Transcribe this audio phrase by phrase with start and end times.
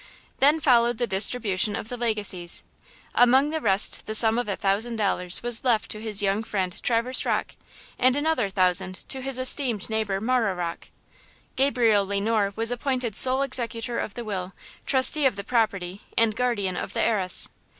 [0.39, 2.63] Then followed the distribution of the legacies.
[3.13, 6.81] Among the rest the sum of a thousand dollars was left to his young friend
[6.81, 7.55] Traverse Rocke,
[7.99, 10.87] and another thousand to his esteemed neighbor Marah Rocke.
[11.55, 14.53] Gabriel Le Noir was appointed sole executor of the will,
[14.87, 17.47] trustee of the property and guardian of the heiress.